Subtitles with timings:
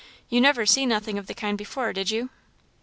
[0.29, 2.31] You never see nothing of the kind before, did you?"